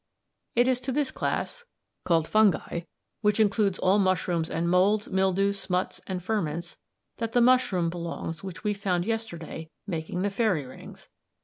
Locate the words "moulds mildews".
4.67-5.59